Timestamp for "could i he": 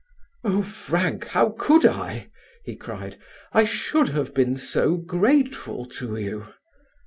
1.59-2.75